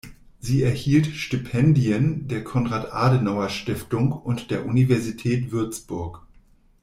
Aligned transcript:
Sie 0.39 0.63
erhielt 0.63 1.05
Stipendien 1.05 2.27
der 2.27 2.43
Konrad-Adenauer-Stiftung 2.43 4.11
und 4.11 4.49
der 4.49 4.65
Universität 4.65 5.51
Würzburg. 5.51 6.23